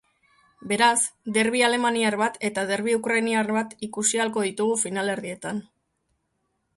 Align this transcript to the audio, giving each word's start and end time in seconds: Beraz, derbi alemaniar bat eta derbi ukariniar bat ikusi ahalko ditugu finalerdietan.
Beraz, 0.69 1.01
derbi 1.33 1.59
alemaniar 1.67 2.17
bat 2.21 2.39
eta 2.49 2.63
derbi 2.71 2.95
ukariniar 2.99 3.51
bat 3.57 3.75
ikusi 3.89 4.23
ahalko 4.23 4.47
ditugu 4.49 4.79
finalerdietan. 4.85 5.61